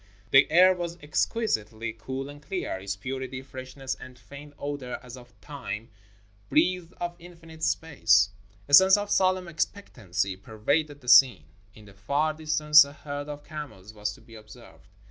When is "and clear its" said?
2.27-2.95